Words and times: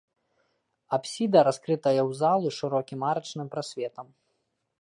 Апсіда 0.97 1.39
раскрытая 1.47 1.95
ў 1.97 2.11
залу 2.23 2.47
шырокім 2.57 2.99
арачным 3.11 3.47
прасветам. 3.53 4.07